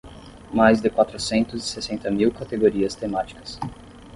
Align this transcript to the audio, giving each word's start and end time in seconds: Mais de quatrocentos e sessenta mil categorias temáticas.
Mais 0.51 0.81
de 0.81 0.89
quatrocentos 0.89 1.63
e 1.63 1.67
sessenta 1.73 2.09
mil 2.09 2.31
categorias 2.31 2.95
temáticas. 2.95 3.59